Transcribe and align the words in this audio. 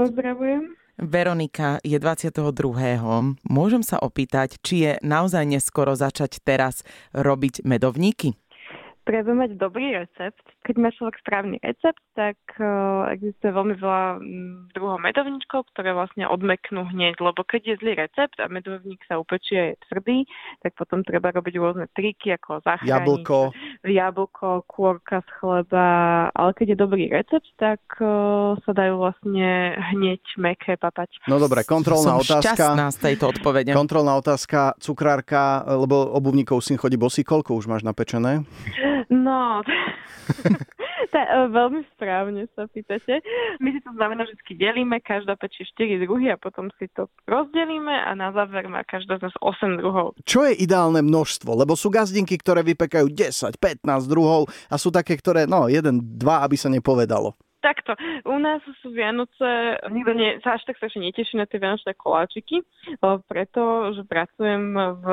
pozdravujem. 0.00 0.62
Veronika 1.00 1.80
je 1.80 1.96
22. 1.96 2.44
Môžem 3.48 3.80
sa 3.80 3.96
opýtať, 4.00 4.60
či 4.60 4.84
je 4.84 4.92
naozaj 5.00 5.48
neskoro 5.48 5.96
začať 5.96 6.44
teraz 6.44 6.84
robiť 7.16 7.64
medovníky? 7.64 8.36
Treba 9.08 9.32
mať 9.32 9.56
dobrý 9.56 9.96
recept. 9.96 10.44
Keď 10.60 10.76
má 10.76 10.92
človek 10.92 11.18
správny 11.24 11.56
recept, 11.64 11.98
tak 12.12 12.36
uh, 12.60 13.08
existuje 13.10 13.48
veľmi 13.48 13.74
veľa 13.80 14.20
mm, 14.20 14.76
druhov 14.76 15.00
medovníčkov, 15.00 15.72
ktoré 15.72 15.96
vlastne 15.96 16.28
odmeknú 16.28 16.84
hneď, 16.84 17.16
lebo 17.18 17.40
keď 17.40 17.74
je 17.74 17.78
zlý 17.80 17.92
recept 17.96 18.36
a 18.36 18.46
medovník 18.52 19.00
sa 19.08 19.16
upečie 19.16 19.56
a 19.56 19.66
je 19.72 19.80
tvrdý, 19.88 20.18
tak 20.60 20.76
potom 20.76 21.00
treba 21.00 21.32
robiť 21.32 21.54
rôzne 21.58 21.88
triky, 21.96 22.36
ako 22.36 22.60
zachrániť 22.60 22.92
Jablko. 22.92 23.38
Jablko, 23.84 24.68
kôrka 24.68 25.24
z 25.24 25.30
chleba, 25.40 25.88
ale 26.34 26.50
keď 26.52 26.66
je 26.74 26.76
dobrý 26.76 27.04
recept, 27.08 27.48
tak 27.56 27.80
uh, 28.02 28.58
sa 28.64 28.72
dajú 28.76 29.00
vlastne 29.00 29.76
hneď 29.94 30.20
meké 30.36 30.76
papať. 30.76 31.24
No 31.30 31.40
dobre, 31.40 31.64
kontrolná 31.64 32.20
Som 32.20 32.24
otázka. 32.24 32.54
šťastná 32.56 32.86
z 32.92 32.98
tejto 33.00 33.24
odpovede. 33.32 33.72
Kontrolná 33.72 34.18
otázka, 34.20 34.76
cukrárka, 34.82 35.64
lebo 35.64 36.12
obuvníkov 36.12 36.60
syn 36.60 36.76
chodí 36.76 37.00
bosý, 37.00 37.24
koľko 37.24 37.56
už 37.56 37.70
máš 37.70 37.82
napečené? 37.86 38.44
No, 39.10 39.58
tá, 41.12 41.20
e, 41.26 41.50
veľmi 41.50 41.82
správne 41.98 42.46
sa 42.54 42.70
pýtate. 42.70 43.18
My 43.58 43.74
si 43.74 43.82
to 43.82 43.90
znamená, 43.98 44.22
že 44.22 44.38
vždy 44.38 44.54
delíme, 44.54 45.02
každá 45.02 45.34
pečie 45.34 45.66
4 45.66 46.06
druhy 46.06 46.30
a 46.30 46.38
potom 46.38 46.70
si 46.78 46.86
to 46.94 47.10
rozdelíme 47.26 47.90
a 47.90 48.14
na 48.14 48.30
záver 48.30 48.70
má 48.70 48.86
každá 48.86 49.18
z 49.18 49.26
nás 49.26 49.34
8 49.42 49.82
druhov. 49.82 50.14
Čo 50.22 50.46
je 50.46 50.62
ideálne 50.62 51.02
množstvo? 51.02 51.58
Lebo 51.58 51.74
sú 51.74 51.90
gazdinky, 51.90 52.38
ktoré 52.38 52.62
vypekajú 52.62 53.10
10, 53.10 53.58
15 53.58 53.82
druhov 54.06 54.46
a 54.70 54.78
sú 54.78 54.94
také, 54.94 55.18
ktoré, 55.18 55.50
no, 55.50 55.66
jeden, 55.66 55.98
dva, 56.14 56.46
aby 56.46 56.54
sa 56.54 56.70
nepovedalo. 56.70 57.34
Takto, 57.60 57.92
u 58.24 58.38
nás 58.40 58.64
sú 58.80 58.88
Vianoce, 58.88 59.76
nikto 59.92 60.16
nie, 60.16 60.40
sa 60.40 60.56
až 60.56 60.64
tak 60.64 60.80
strašne 60.80 61.04
neteší 61.04 61.36
na 61.36 61.44
tie 61.44 61.60
Vianočné 61.60 61.92
koláčiky, 61.92 62.64
preto, 63.28 63.92
že 63.92 64.06
pracujem 64.08 64.72
v 64.96 65.06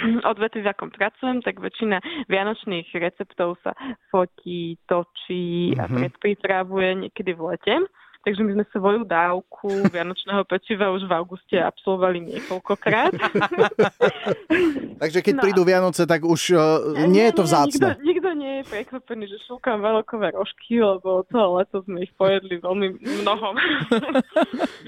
odvetvi, 0.26 0.60
v 0.60 0.68
akom 0.68 0.88
pracujem, 0.88 1.40
tak 1.40 1.56
väčšina 1.56 2.00
vianočných 2.26 2.88
receptov 2.94 3.60
sa 3.60 3.72
fotí, 4.08 4.76
točí 4.84 5.74
a 5.74 5.84
Mhm. 5.84 5.96
predpripravuje 5.96 6.88
niekedy 7.02 7.30
v 7.32 7.42
lete. 7.48 7.74
Takže 8.20 8.44
my 8.44 8.52
sme 8.52 8.64
svoju 8.68 9.02
dávku 9.02 9.88
vianočného 9.88 10.44
pečiva 10.44 10.92
už 10.92 11.08
v 11.08 11.12
auguste 11.14 11.56
absolvovali 11.56 12.20
niekoľkokrát. 12.22 13.16
Takže 15.00 15.18
keď 15.18 15.34
No. 15.34 15.42
prídu 15.42 15.62
Vianoce, 15.64 16.04
tak 16.04 16.20
už 16.22 16.40
uh, 16.50 16.60
nie 17.02 17.24
je 17.24 17.32
to 17.32 17.40
Nikto, 17.40 17.48
vzácne. 17.48 17.88
nikto 18.02 18.28
nie 18.34 18.60
je 18.60 18.64
prekvapený, 18.68 19.24
že 19.24 19.40
šúkam 19.42 19.80
veľkové 19.80 20.36
rožky, 20.36 20.76
lebo 20.76 21.24
celé 21.26 21.48
leto 21.56 21.80
sme 21.82 22.04
ich 22.04 22.12
pojedli 22.14 22.60
veľmi 22.60 22.86
mnoho. 23.00 23.48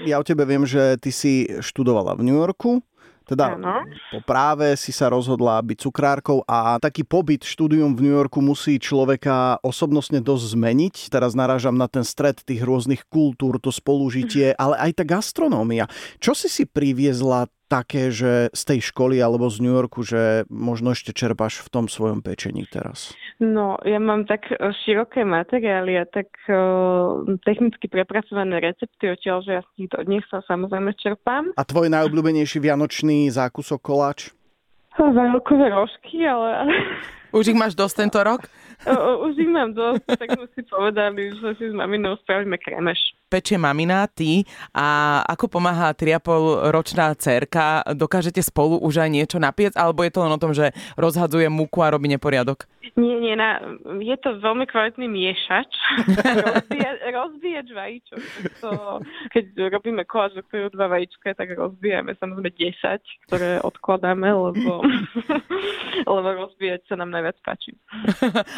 Ja 0.03 0.19
o 0.19 0.23
tebe 0.23 0.43
viem, 0.43 0.61
že 0.63 0.99
ty 0.99 1.09
si 1.09 1.33
študovala 1.57 2.13
v 2.13 2.23
New 2.23 2.35
Yorku. 2.35 2.83
Teda 3.23 3.55
po 4.11 4.19
práve 4.23 4.75
si 4.75 4.91
sa 4.91 5.07
rozhodla 5.07 5.63
byť 5.63 5.77
cukrárkou 5.87 6.43
a 6.43 6.75
taký 6.77 7.07
pobyt, 7.07 7.47
štúdium 7.47 7.95
v 7.95 8.07
New 8.07 8.15
Yorku 8.15 8.43
musí 8.43 8.77
človeka 8.77 9.63
osobnostne 9.63 10.19
dosť 10.19 10.59
zmeniť. 10.59 10.95
Teraz 11.07 11.33
narážam 11.33 11.79
na 11.79 11.87
ten 11.87 12.03
stred 12.03 12.43
tých 12.43 12.61
rôznych 12.61 13.07
kultúr, 13.07 13.57
to 13.63 13.71
spolužitie, 13.71 14.51
ale 14.59 14.75
aj 14.77 14.91
tá 14.99 15.03
gastronómia. 15.07 15.87
Čo 16.19 16.35
si 16.35 16.51
si 16.51 16.67
priviezla 16.67 17.47
také, 17.67 18.13
že 18.13 18.53
z 18.53 18.63
tej 18.63 18.79
školy 18.93 19.19
alebo 19.19 19.49
z 19.49 19.63
New 19.63 19.73
Yorku, 19.73 20.05
že 20.05 20.45
možno 20.47 20.93
ešte 20.93 21.15
čerpáš 21.15 21.63
v 21.63 21.69
tom 21.71 21.85
svojom 21.89 22.21
pečení 22.21 22.67
teraz? 22.69 23.15
No, 23.41 23.81
ja 23.83 23.97
mám 23.97 24.29
tak 24.29 24.45
e, 24.51 24.55
široké 24.85 25.25
materiály 25.25 25.97
a 25.99 26.05
tak 26.05 26.29
uh, 26.47 27.25
technicky 27.43 27.89
prepracované 27.89 28.61
recepty 28.61 29.09
odtiaľ, 29.09 29.41
že 29.41 29.51
ja 29.57 29.61
z 29.65 29.71
nich, 29.83 29.91
od 29.91 30.07
nich 30.07 30.25
sa 30.29 30.45
samozrejme 30.45 30.93
čerpám. 30.95 31.51
A 31.57 31.63
tvoj 31.65 31.89
najobľúbenejší 31.89 32.61
vianočný 32.61 33.27
zákusok 33.33 33.81
koláč? 33.81 34.29
Veľkové 34.93 35.73
rožky, 35.73 36.21
ale 36.21 36.69
Už 37.33 37.49
ich 37.49 37.57
máš 37.57 37.73
dosť 37.73 38.05
tento 38.05 38.21
rok? 38.21 38.45
o, 38.93 39.25
už 39.25 39.33
ich 39.41 39.49
mám 39.49 39.73
dosť, 39.73 40.05
tak 40.05 40.37
sme 40.37 40.47
si 40.53 40.61
povedali, 40.69 41.33
že 41.33 41.57
si 41.57 41.65
s 41.71 41.75
maminou 41.75 42.13
spravíme 42.21 42.61
kremeš. 42.61 43.01
Pečie 43.33 43.57
mamina, 43.57 44.05
ty 44.05 44.45
a 44.77 45.17
ako 45.25 45.57
pomáha 45.57 45.89
3,5 45.97 46.69
ročná 46.69 47.09
cerka? 47.17 47.81
Dokážete 47.97 48.45
spolu 48.45 48.77
už 48.77 49.01
aj 49.01 49.09
niečo 49.09 49.41
napiec? 49.41 49.73
Alebo 49.73 50.05
je 50.05 50.13
to 50.13 50.21
len 50.21 50.29
o 50.29 50.37
tom, 50.37 50.53
že 50.53 50.69
rozhadzuje 51.01 51.49
múku 51.49 51.81
a 51.81 51.89
robí 51.89 52.05
neporiadok? 52.13 52.69
Nie, 52.93 53.17
nie, 53.17 53.33
na, 53.33 53.57
je 53.97 54.13
to 54.21 54.37
veľmi 54.37 54.69
kvalitný 54.69 55.09
miešač. 55.09 55.65
Rozbíja, 56.45 56.91
rozbíjač 57.09 57.67
vajíčok. 57.73 58.21
To, 58.61 59.01
keď 59.33 59.45
robíme 59.73 60.05
koláč, 60.05 60.37
do 60.37 60.45
ktorého 60.45 60.69
dva 60.69 60.93
vajíčka, 60.93 61.33
tak 61.33 61.57
rozbijame 61.57 62.13
samozrejme 62.21 62.53
10, 62.53 63.01
ktoré 63.33 63.65
odkladáme, 63.65 64.29
lebo, 64.29 64.85
lebo 66.13 66.27
rozbíjať 66.45 66.85
sa 66.85 67.01
nám 67.01 67.09
najviac 67.09 67.41
páči. 67.41 67.73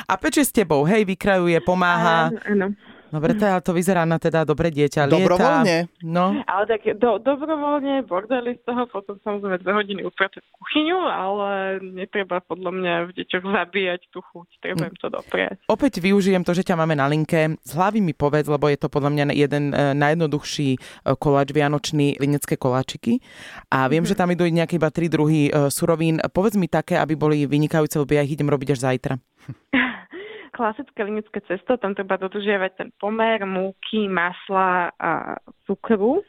A 0.03 0.19
pečie 0.19 0.43
s 0.43 0.51
tebou, 0.51 0.83
hej, 0.83 1.07
vykrajuje, 1.07 1.63
pomáha. 1.63 2.35
Áno, 2.35 2.43
áno. 2.43 2.67
Dobre, 3.15 3.31
to, 3.39 3.47
to 3.63 3.71
vyzerá 3.71 4.03
na 4.03 4.19
teda 4.19 4.43
dobré 4.43 4.67
dieťa. 4.75 5.07
Lieta. 5.07 5.15
Dobrovoľne? 5.15 5.77
No, 6.03 6.43
Ale 6.43 6.63
tak 6.67 6.83
do, 6.99 7.15
dobrovoľne, 7.23 8.03
bordeli 8.03 8.59
z 8.59 8.61
toho, 8.67 8.83
potom 8.91 9.15
samozrejme 9.23 9.63
dve 9.63 9.71
hodiny 9.71 10.01
upratať 10.03 10.43
kuchyňu, 10.51 10.99
ale 10.99 11.79
netreba 11.95 12.43
podľa 12.43 12.71
mňa 12.75 12.93
v 13.07 13.11
deťoch 13.23 13.45
zabíjať 13.47 14.01
tú 14.11 14.19
chuť, 14.19 14.47
treba 14.59 14.91
im 14.91 14.97
to 14.99 15.07
dopriať. 15.07 15.63
Opäť 15.71 16.03
využijem 16.03 16.43
to, 16.43 16.51
že 16.51 16.67
ťa 16.67 16.75
máme 16.75 16.99
na 16.99 17.07
linke. 17.07 17.55
Z 17.63 17.71
hlavy 17.71 18.03
mi 18.03 18.11
povedz, 18.11 18.51
lebo 18.51 18.67
je 18.67 18.75
to 18.75 18.91
podľa 18.91 19.09
mňa 19.15 19.23
jeden 19.31 19.71
e, 19.71 19.95
najjednoduchší 19.95 20.69
e, 20.75 20.79
koláč 21.15 21.55
vianočný, 21.55 22.19
linecké 22.19 22.59
koláčiky. 22.59 23.23
A 23.71 23.87
viem, 23.87 24.03
že 24.03 24.17
tam 24.17 24.27
idú 24.33 24.43
nejaké 24.43 24.75
iba 24.75 24.91
tri 24.91 25.07
druhy 25.07 25.47
e, 25.47 25.71
surovín. 25.71 26.19
Povedz 26.35 26.59
mi 26.59 26.67
také, 26.67 26.99
aby 26.99 27.15
boli 27.15 27.47
vynikajúce, 27.47 27.95
lebo 27.95 28.11
ja 28.11 28.27
ich 28.27 28.35
idem 28.35 28.51
robiť 28.51 28.75
až 28.75 28.79
zajtra. 28.91 29.15
Klasické 30.55 31.03
linické 31.03 31.43
cesto, 31.43 31.75
tam 31.75 31.91
treba 31.91 32.15
dodržiavať 32.15 32.71
ten 32.79 32.89
pomer 32.95 33.43
múky, 33.43 34.07
masla 34.07 34.95
a 34.95 35.35
cukru. 35.67 36.23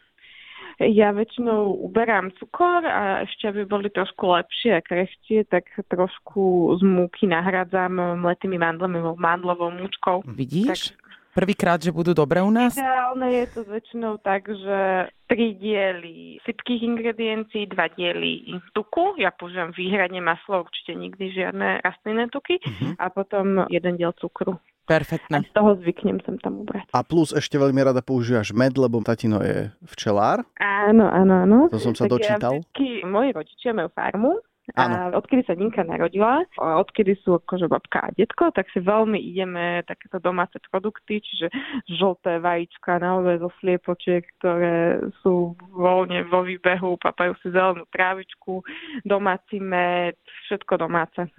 Ja 0.83 1.15
väčšinou 1.15 1.73
uberám 1.89 2.35
cukor 2.37 2.85
a 2.85 3.23
ešte, 3.25 3.49
aby 3.49 3.65
boli 3.65 3.89
trošku 3.89 4.29
lepšie 4.29 4.77
a 4.77 4.85
krehšie, 4.85 5.47
tak 5.47 5.71
trošku 5.89 6.75
z 6.77 6.83
múky 6.83 7.31
nahradzam 7.31 7.97
mletými 8.21 8.59
mandlami, 8.59 8.99
mandlovou 9.17 9.71
múčkou. 9.73 10.27
Vidíš? 10.27 10.93
Prvýkrát, 11.37 11.77
že 11.77 11.93
budú 11.93 12.17
dobré 12.17 12.41
u 12.41 12.49
nás? 12.49 12.73
Ideálne 12.73 13.29
je 13.29 13.47
to 13.53 13.61
väčšinou 13.69 14.17
tak, 14.25 14.49
že 14.49 15.13
tri 15.29 15.53
diely 15.53 16.41
sypkých 16.49 16.81
ingrediencií, 16.81 17.69
dva 17.69 17.93
diely 17.93 18.57
tuku. 18.73 19.21
Ja 19.21 19.37
používam 19.37 19.77
výhradne 19.77 20.25
maslo, 20.25 20.65
určite 20.65 20.97
nikdy 20.97 21.37
žiadne 21.37 21.85
rastlinné 21.85 22.33
tuky. 22.33 22.57
A 22.97 23.13
potom 23.13 23.69
jeden 23.69 24.01
diel 24.01 24.17
cukru. 24.17 24.57
Perfektné. 24.89 25.45
Z 25.45 25.53
toho 25.53 25.77
zvyknem 25.83 26.23
sem 26.25 26.41
tam 26.41 26.63
ubrať. 26.63 26.89
A 26.95 27.03
plus 27.05 27.35
ešte 27.37 27.59
veľmi 27.61 27.85
rada 27.85 28.01
používaš 28.01 28.55
med, 28.57 28.73
lebo 28.79 29.03
tatino 29.05 29.43
je 29.43 29.69
včelár. 29.93 30.47
Áno, 30.63 31.05
áno, 31.11 31.35
áno. 31.43 31.59
To 31.69 31.77
som 31.77 31.93
sa 31.93 32.07
Tak 32.07 32.17
dočítal. 32.17 32.53
Ja 32.57 32.65
vždycky, 32.65 33.05
moji 33.05 33.29
rodičia 33.37 33.77
majú 33.77 33.91
farmu. 33.93 34.41
Áno. 34.75 35.15
A 35.15 35.15
odkedy 35.15 35.47
sa 35.47 35.55
Ninka 35.55 35.87
narodila, 35.87 36.43
a 36.59 36.83
odkedy 36.83 37.15
sú 37.23 37.39
akože 37.39 37.71
babka 37.71 38.03
a 38.03 38.11
detko, 38.11 38.51
tak 38.51 38.67
si 38.75 38.83
veľmi 38.83 39.15
ideme 39.15 39.87
takéto 39.87 40.19
domáce 40.19 40.59
produkty, 40.67 41.23
čiže 41.23 41.47
žlté 41.87 42.43
vajíčka 42.43 42.99
naozaj 42.99 43.47
zo 43.47 43.51
sliepočiek, 43.63 44.27
ktoré 44.43 44.99
sú 45.23 45.55
voľne 45.71 46.27
vo 46.27 46.43
výbehu, 46.43 46.99
papajú 46.99 47.39
si 47.39 47.55
zelenú 47.55 47.87
trávičku, 47.95 48.67
domáci 49.07 49.63
med, 49.63 50.19
všetko 50.51 50.75
domáce. 50.83 51.31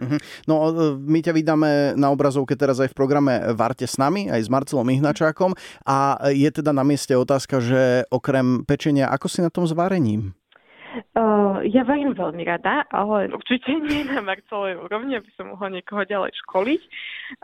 No, 0.48 0.72
e, 0.72 0.96
my 0.96 1.20
ťa 1.20 1.34
vydáme 1.36 1.72
na 2.00 2.08
obrazovke 2.14 2.56
teraz 2.56 2.80
aj 2.80 2.96
v 2.96 2.98
programe 2.98 3.34
Varte 3.58 3.90
s 3.90 4.00
nami, 4.00 4.32
aj 4.32 4.46
s 4.46 4.50
Marcelom 4.52 4.88
Ihnačákom. 4.88 5.58
A 5.84 6.22
je 6.32 6.48
teda 6.48 6.72
na 6.72 6.86
mieste 6.86 7.18
otázka, 7.18 7.60
že 7.60 8.06
okrem 8.14 8.64
pečenia, 8.64 9.10
ako 9.10 9.28
si 9.28 9.40
na 9.42 9.50
tom 9.50 9.66
s 9.66 9.74
varením? 9.74 10.37
Uh, 11.18 11.62
ja 11.68 11.84
varím 11.84 12.14
veľmi 12.14 12.44
rada, 12.46 12.86
ale 12.90 13.30
určite 13.34 13.74
nie 13.88 14.06
na 14.08 14.22
Marcelovej 14.22 14.80
úrovni, 14.82 15.18
aby 15.18 15.30
som 15.36 15.54
mohla 15.54 15.74
niekoho 15.74 16.06
ďalej 16.06 16.32
školiť, 16.46 16.82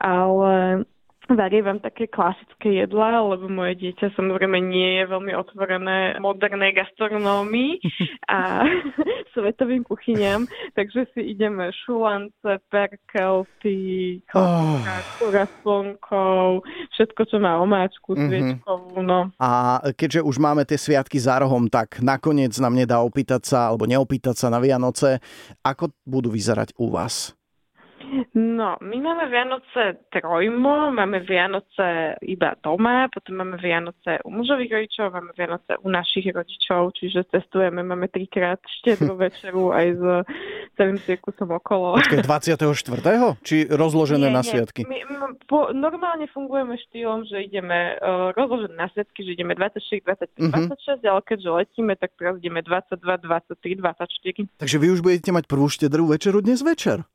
ale 0.01 0.83
varievam 1.31 1.79
také 1.79 2.07
klasické 2.07 2.83
jedlá, 2.83 3.23
lebo 3.23 3.47
moje 3.47 3.79
dieťa 3.79 4.11
samozrejme 4.13 4.59
nie 4.59 4.99
je 4.99 5.03
veľmi 5.07 5.33
otvorené 5.33 6.19
modernej 6.19 6.75
gastronómii 6.75 7.79
a 8.27 8.67
svetovým 9.33 9.81
kuchyniam, 9.87 10.45
takže 10.77 11.09
si 11.15 11.33
ideme 11.33 11.71
šulance, 11.73 12.59
perkelty, 12.69 14.21
kura 15.17 15.45
s 15.47 15.53
slnkou, 15.63 16.61
všetko, 16.93 17.21
čo 17.25 17.37
má 17.39 17.57
omáčku, 17.57 18.13
Mhm. 18.13 18.27
sviečkovú, 18.29 19.01
no. 19.01 19.33
A 19.41 19.81
keďže 19.97 20.21
už 20.21 20.37
máme 20.37 20.67
tie 20.69 20.77
sviatky 20.77 21.17
za 21.17 21.41
rohom, 21.41 21.65
tak 21.65 21.97
nakoniec 21.99 22.53
nám 22.61 22.77
nedá 22.77 23.01
opýtať 23.01 23.41
sa, 23.47 23.73
alebo 23.73 23.89
neopýtať 23.89 24.35
sa 24.37 24.47
na 24.53 24.61
Vianoce, 24.61 25.17
ako 25.65 25.89
budú 26.05 26.29
vyzerať 26.29 26.77
u 26.77 26.93
vás? 26.93 27.33
No, 28.33 28.77
my 28.81 28.97
máme 29.01 29.25
Vianoce 29.29 30.05
trojmo, 30.09 30.91
máme 30.91 31.19
Vianoce 31.25 32.17
iba 32.21 32.53
doma, 32.61 33.09
potom 33.09 33.41
máme 33.41 33.57
Vianoce 33.57 34.21
u 34.21 34.29
mužových 34.29 34.71
rodičov, 34.71 35.05
máme 35.11 35.31
Vianoce 35.33 35.77
u 35.81 35.89
našich 35.89 36.29
rodičov, 36.29 36.93
čiže 36.93 37.25
cestujeme, 37.33 37.81
máme 37.81 38.07
trikrát 38.07 38.61
štedrú 38.81 39.17
večeru 39.25 39.73
aj 39.73 39.87
s 39.97 40.03
celým 40.77 40.97
cirkusom 41.01 41.53
okolo. 41.53 41.97
Počkej, 41.97 42.21
24. 42.21 43.41
Či 43.41 43.55
rozložené 43.69 44.29
nie, 44.29 44.35
na 44.35 44.41
nie. 44.41 44.49
sviatky? 44.49 44.81
My, 44.85 44.99
my 45.09 45.15
po, 45.49 45.73
normálne 45.73 46.29
fungujeme 46.29 46.77
štýlom, 46.89 47.25
že 47.25 47.45
ideme 47.45 47.97
uh, 47.97 48.29
rozložené 48.33 48.77
na 48.77 48.87
sviatky, 48.89 49.21
že 49.25 49.37
ideme 49.37 49.53
24, 49.57 50.01
25, 50.01 50.43
Mhm. 50.43 50.69
26, 50.75 51.05
ale 51.07 51.21
keďže 51.23 51.49
letíme, 51.49 51.93
tak 51.95 52.11
teraz 52.19 52.35
ideme 52.37 52.59
22, 52.61 52.99
23, 52.99 53.79
24. 53.79 54.49
Takže 54.59 54.77
vy 54.81 54.87
už 54.91 54.99
budete 54.99 55.29
mať 55.31 55.45
prvú 55.47 55.67
štedrú 55.69 56.09
večeru 56.09 56.41
dnes 56.43 56.59
večer. 56.59 57.05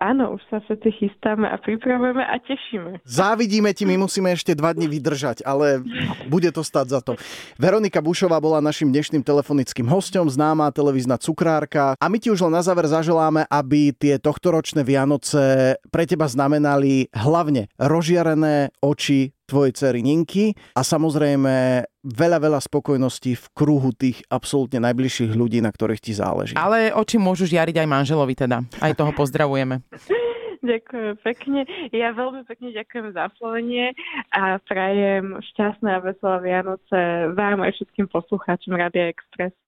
Áno, 0.00 0.36
už 0.36 0.42
sa 0.52 0.60
všetci 0.60 0.88
chystáme 1.00 1.48
a 1.48 1.56
pripravujeme 1.56 2.20
a 2.20 2.36
tešíme. 2.44 3.00
Závidíme 3.08 3.72
ti, 3.72 3.88
my 3.88 4.04
musíme 4.04 4.28
ešte 4.32 4.52
dva 4.52 4.76
dni 4.76 4.84
vydržať, 4.88 5.44
ale 5.48 5.80
bude 6.28 6.52
to 6.52 6.60
stať 6.60 6.86
za 6.92 7.00
to. 7.00 7.12
Veronika 7.56 8.04
Bušová 8.04 8.36
bola 8.36 8.60
našim 8.60 8.92
dnešným 8.92 9.24
telefonickým 9.24 9.88
hostom, 9.88 10.28
známá 10.28 10.68
televízna 10.70 11.16
cukrárka. 11.16 11.96
A 11.96 12.06
my 12.12 12.20
ti 12.20 12.28
už 12.28 12.44
len 12.44 12.52
na 12.52 12.60
záver 12.60 12.84
zaželáme, 12.84 13.48
aby 13.48 13.96
tie 13.96 14.20
tohtoročné 14.20 14.84
Vianoce 14.84 15.76
pre 15.88 16.04
teba 16.04 16.28
znamenali 16.28 17.08
hlavne 17.16 17.72
rozžiarené 17.80 18.76
oči 18.84 19.32
tvojej 19.52 19.72
cery 19.76 20.00
Ninky 20.00 20.56
a 20.72 20.80
samozrejme 20.80 21.84
veľa, 22.00 22.38
veľa 22.40 22.60
spokojností 22.64 23.36
v 23.36 23.46
kruhu 23.52 23.92
tých 23.92 24.24
absolútne 24.32 24.80
najbližších 24.80 25.36
ľudí, 25.36 25.60
na 25.60 25.68
ktorých 25.68 26.00
ti 26.00 26.16
záleží. 26.16 26.56
Ale 26.56 26.88
oči 26.96 27.20
môžu 27.20 27.44
žiariť 27.44 27.84
aj 27.84 27.88
manželovi 27.88 28.32
teda. 28.32 28.64
Aj 28.80 28.96
toho 28.96 29.12
pozdravujeme. 29.12 29.84
Ďakujem 30.62 31.18
pekne. 31.26 31.66
Ja 31.90 32.14
veľmi 32.14 32.46
pekne 32.46 32.70
ďakujem 32.70 33.18
za 33.18 33.34
oslovenie 33.34 33.98
a 34.30 34.62
prajem 34.62 35.42
šťastné 35.42 35.90
a 35.90 35.98
veselé 35.98 36.38
Vianoce 36.38 36.98
vám 37.34 37.66
aj 37.66 37.74
všetkým 37.74 38.06
poslucháčom 38.06 38.78
Radia 38.78 39.10
Express. 39.10 39.58